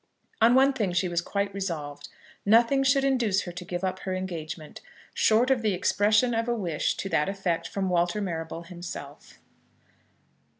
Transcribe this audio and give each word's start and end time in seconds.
On 0.41 0.55
one 0.55 0.73
thing 0.73 0.93
she 0.93 1.07
was 1.07 1.21
quite 1.21 1.53
resolved. 1.53 2.09
Nothing 2.43 2.81
should 2.81 3.03
induce 3.03 3.41
her 3.41 3.51
to 3.51 3.63
give 3.63 3.83
up 3.83 3.99
her 3.99 4.15
engagement, 4.15 4.81
short 5.13 5.51
of 5.51 5.61
the 5.61 5.73
expression 5.75 6.33
of 6.33 6.47
a 6.47 6.55
wish 6.55 6.97
to 6.97 7.09
that 7.09 7.29
effect 7.29 7.67
from 7.67 7.87
Walter 7.87 8.19
Marrable 8.19 8.63
himself. 8.63 9.37